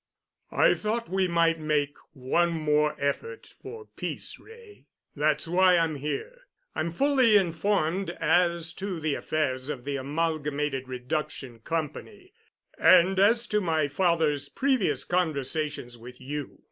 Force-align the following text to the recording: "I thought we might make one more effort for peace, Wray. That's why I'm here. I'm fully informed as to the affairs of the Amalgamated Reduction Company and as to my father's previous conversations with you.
"I 0.55 0.73
thought 0.73 1.09
we 1.11 1.27
might 1.27 1.59
make 1.59 1.93
one 2.13 2.53
more 2.53 2.95
effort 2.97 3.53
for 3.61 3.85
peace, 3.85 4.39
Wray. 4.39 4.87
That's 5.15 5.47
why 5.47 5.77
I'm 5.77 5.97
here. 5.97 6.47
I'm 6.73 6.89
fully 6.89 7.37
informed 7.37 8.09
as 8.19 8.73
to 8.81 8.99
the 8.99 9.13
affairs 9.13 9.69
of 9.69 9.85
the 9.85 9.97
Amalgamated 9.97 10.87
Reduction 10.87 11.59
Company 11.59 12.33
and 12.79 13.19
as 13.19 13.45
to 13.49 13.61
my 13.61 13.87
father's 13.87 14.49
previous 14.49 15.03
conversations 15.03 15.99
with 15.99 16.19
you. 16.19 16.57